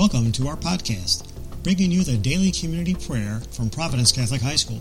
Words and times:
Welcome 0.00 0.32
to 0.32 0.48
our 0.48 0.56
podcast, 0.56 1.28
bringing 1.62 1.90
you 1.90 2.04
the 2.04 2.16
daily 2.16 2.50
community 2.52 2.94
prayer 2.94 3.42
from 3.52 3.68
Providence 3.68 4.10
Catholic 4.10 4.40
High 4.40 4.56
School. 4.56 4.80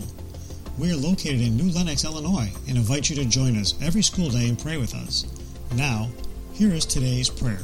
We 0.77 0.93
are 0.93 0.95
located 0.95 1.41
in 1.41 1.57
New 1.57 1.73
Lenox, 1.73 2.05
Illinois, 2.05 2.49
and 2.69 2.77
invite 2.77 3.09
you 3.09 3.17
to 3.17 3.25
join 3.25 3.57
us 3.57 3.75
every 3.81 4.01
school 4.01 4.29
day 4.29 4.47
and 4.47 4.57
pray 4.57 4.77
with 4.77 4.95
us. 4.95 5.25
Now, 5.75 6.07
here 6.53 6.71
is 6.71 6.85
today's 6.85 7.29
prayer. 7.29 7.59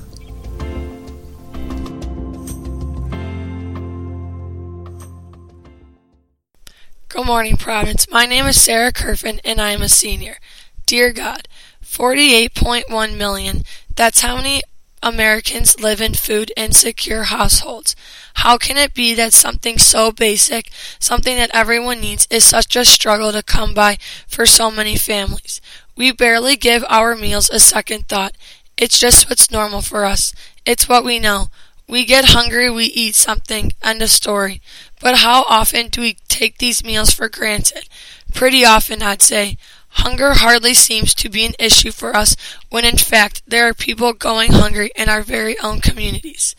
Good 7.07 7.25
morning, 7.25 7.55
Providence. 7.55 8.11
My 8.11 8.25
name 8.25 8.47
is 8.47 8.61
Sarah 8.61 8.91
Kerfin, 8.91 9.39
and 9.45 9.61
I 9.61 9.71
am 9.71 9.81
a 9.81 9.87
senior. 9.87 10.39
Dear 10.85 11.13
God, 11.13 11.47
48.1 11.81 13.17
million. 13.17 13.63
That's 13.95 14.19
how 14.19 14.35
many 14.35 14.61
Americans 15.05 15.79
live 15.79 16.01
in 16.01 16.15
food 16.15 16.51
insecure 16.57 17.23
households. 17.23 17.95
How 18.33 18.57
can 18.57 18.75
it 18.75 18.95
be 18.95 19.13
that 19.13 19.33
something 19.33 19.77
so 19.77 20.11
basic, 20.11 20.71
something 20.99 21.37
that 21.37 21.51
everyone 21.53 22.01
needs, 22.01 22.27
is 22.31 22.43
such 22.43 22.75
a 22.75 22.83
struggle 22.83 23.31
to 23.31 23.43
come 23.43 23.75
by 23.75 23.99
for 24.27 24.47
so 24.47 24.71
many 24.71 24.97
families? 24.97 25.61
We 25.95 26.11
barely 26.11 26.55
give 26.55 26.83
our 26.89 27.15
meals 27.15 27.51
a 27.51 27.59
second 27.59 28.07
thought. 28.07 28.35
It's 28.77 28.99
just 28.99 29.29
what's 29.29 29.51
normal 29.51 29.81
for 29.81 30.05
us. 30.05 30.33
It's 30.65 30.89
what 30.89 31.05
we 31.05 31.19
know. 31.19 31.49
We 31.87 32.03
get 32.03 32.33
hungry, 32.33 32.71
we 32.71 32.85
eat 32.85 33.13
something. 33.13 33.73
End 33.83 34.01
of 34.01 34.09
story. 34.09 34.59
But 34.99 35.19
how 35.19 35.43
often 35.43 35.89
do 35.89 36.01
we 36.01 36.17
take 36.27 36.57
these 36.57 36.83
meals 36.83 37.13
for 37.13 37.29
granted? 37.29 37.87
Pretty 38.33 38.65
often, 38.65 39.03
I'd 39.03 39.21
say. 39.21 39.57
Hunger 39.95 40.33
hardly 40.33 40.73
seems 40.73 41.13
to 41.15 41.29
be 41.29 41.45
an 41.45 41.55
issue 41.57 41.91
for 41.91 42.15
us 42.15 42.35
when 42.69 42.85
in 42.85 42.97
fact 42.97 43.41
there 43.47 43.67
are 43.67 43.73
people 43.73 44.13
going 44.13 44.51
hungry 44.51 44.91
in 44.95 45.09
our 45.09 45.21
very 45.21 45.57
own 45.59 45.79
communities. 45.79 46.55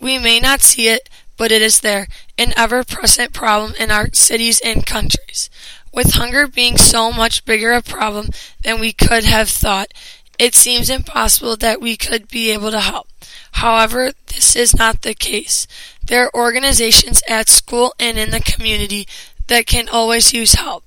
We 0.00 0.18
may 0.18 0.40
not 0.40 0.60
see 0.60 0.88
it, 0.88 1.08
but 1.36 1.52
it 1.52 1.62
is 1.62 1.80
there, 1.80 2.08
an 2.36 2.52
ever 2.56 2.84
present 2.84 3.32
problem 3.32 3.74
in 3.78 3.90
our 3.90 4.08
cities 4.12 4.60
and 4.64 4.84
countries. 4.84 5.48
With 5.92 6.14
hunger 6.14 6.46
being 6.46 6.76
so 6.76 7.10
much 7.12 7.44
bigger 7.44 7.72
a 7.72 7.80
problem 7.80 8.30
than 8.62 8.80
we 8.80 8.92
could 8.92 9.24
have 9.24 9.48
thought, 9.48 9.92
it 10.38 10.54
seems 10.54 10.90
impossible 10.90 11.56
that 11.58 11.80
we 11.80 11.96
could 11.96 12.28
be 12.28 12.50
able 12.50 12.70
to 12.70 12.80
help. 12.80 13.08
However, 13.52 14.12
this 14.26 14.56
is 14.56 14.74
not 14.74 15.02
the 15.02 15.14
case. 15.14 15.66
There 16.02 16.24
are 16.26 16.34
organizations 16.34 17.22
at 17.28 17.48
school 17.48 17.94
and 17.98 18.18
in 18.18 18.30
the 18.30 18.40
community 18.40 19.06
that 19.46 19.66
can 19.66 19.88
always 19.88 20.32
use 20.32 20.54
help. 20.54 20.84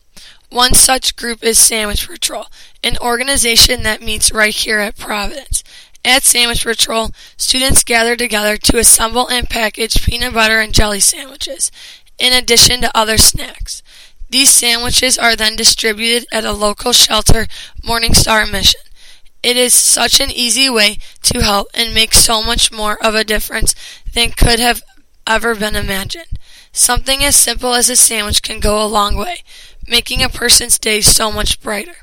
One 0.54 0.76
such 0.76 1.16
group 1.16 1.44
is 1.44 1.58
Sandwich 1.58 2.08
Patrol, 2.08 2.46
an 2.84 2.96
organization 3.00 3.82
that 3.82 4.04
meets 4.04 4.32
right 4.32 4.54
here 4.54 4.78
at 4.78 4.96
Providence. 4.96 5.64
At 6.06 6.22
Sandwich 6.22 6.64
Patrol, 6.64 7.10
students 7.38 7.84
gather 7.84 8.16
together 8.16 8.56
to 8.58 8.78
assemble 8.78 9.28
and 9.28 9.50
package 9.50 10.06
peanut 10.06 10.36
butter 10.36 10.60
and 10.60 10.72
jelly 10.72 11.00
sandwiches, 11.00 11.72
in 12.20 12.34
addition 12.34 12.82
to 12.82 12.96
other 12.96 13.18
snacks. 13.18 13.82
These 14.30 14.52
sandwiches 14.52 15.18
are 15.18 15.36
then 15.36 15.56
distributed 15.56 16.28
at 16.32 16.46
a 16.46 16.52
local 16.52 16.94
shelter, 16.94 17.48
Morning 17.84 18.14
Star 18.14 18.46
Mission. 18.46 18.82
It 19.42 19.58
is 19.58 19.74
such 19.74 20.20
an 20.20 20.30
easy 20.30 20.70
way 20.70 21.00
to 21.24 21.42
help 21.42 21.70
and 21.74 21.96
make 21.96 22.14
so 22.14 22.44
much 22.44 22.72
more 22.72 23.04
of 23.04 23.16
a 23.16 23.24
difference 23.24 23.74
than 24.14 24.30
could 24.30 24.60
have 24.60 24.84
ever 25.26 25.56
been 25.56 25.76
imagined. 25.76 26.38
Something 26.74 27.24
as 27.24 27.36
simple 27.36 27.74
as 27.74 27.90
a 27.90 27.96
sandwich 27.96 28.42
can 28.42 28.60
go 28.60 28.84
a 28.84 28.86
long 28.86 29.16
way 29.16 29.44
making 29.88 30.24
a 30.24 30.30
person's 30.30 30.80
day 30.80 31.02
so 31.02 31.32
much 31.32 31.62
brighter. 31.62 31.96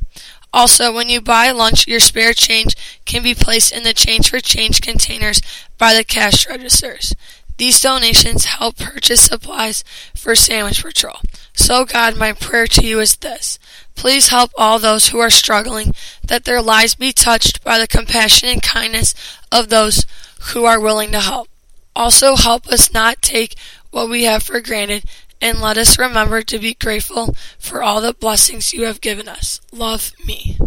Also, 0.53 0.93
when 0.93 1.09
you 1.09 1.21
buy 1.21 1.51
lunch, 1.51 1.87
your 1.87 2.01
spare 2.01 2.33
change 2.33 2.75
can 3.05 3.23
be 3.23 3.35
placed 3.35 3.73
in 3.73 3.85
the 3.85 3.95
change 3.95 4.31
for 4.31 4.41
change 4.41 4.81
containers 4.81 5.41
by 5.79 5.95
the 5.95 6.05
cash 6.05 6.49
registers. 6.49 7.15
These 7.57 7.81
donations 7.81 8.47
help 8.47 8.79
purchase 8.79 9.21
supplies 9.21 9.85
for 10.17 10.35
Sandwich 10.35 10.83
Patrol. 10.83 11.21
So, 11.53 11.85
God, 11.85 12.17
my 12.17 12.33
prayer 12.33 12.67
to 12.67 12.87
you 12.87 13.01
is 13.01 13.17
this. 13.17 13.59
Please 13.95 14.29
help 14.29 14.51
all 14.57 14.79
those 14.79 15.09
who 15.09 15.19
are 15.19 15.31
struggling, 15.31 15.93
that 16.27 16.45
their 16.45 16.63
lives 16.63 16.95
be 16.95 17.13
touched 17.13 17.63
by 17.63 17.79
the 17.79 17.87
compassion 17.87 18.49
and 18.49 18.63
kindness 18.63 19.15
of 19.53 19.69
those 19.69 20.07
who 20.53 20.65
are 20.65 20.81
willing 20.81 21.13
to 21.13 21.21
help. 21.21 21.49
Also, 21.95 22.35
help 22.35 22.67
us 22.69 22.93
not 22.93 23.21
take 23.21 23.57
what 23.91 24.09
we 24.09 24.25
have 24.25 24.43
for 24.43 24.61
granted 24.61 25.05
and 25.41 25.61
let 25.61 25.79
us 25.79 25.99
remember 25.99 26.43
to 26.43 26.59
be 26.59 26.75
grateful 26.75 27.35
for 27.59 27.83
all 27.83 28.01
the 28.01 28.13
blessings 28.13 28.73
you 28.73 28.85
have 28.85 29.01
given 29.01 29.29
us. 29.29 29.61
Love 29.73 30.13
me. 30.27 30.59